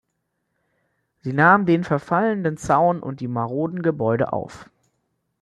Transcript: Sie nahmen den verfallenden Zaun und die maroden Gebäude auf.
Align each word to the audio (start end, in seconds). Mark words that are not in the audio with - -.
Sie 1.19 1.31
nahmen 1.31 1.67
den 1.67 1.83
verfallenden 1.83 2.57
Zaun 2.57 3.03
und 3.03 3.19
die 3.19 3.27
maroden 3.27 3.83
Gebäude 3.83 4.33
auf. 4.33 4.67